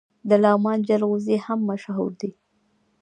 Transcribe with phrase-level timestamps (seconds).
[0.29, 2.31] د لغمان جلغوزي هم مشهور دي.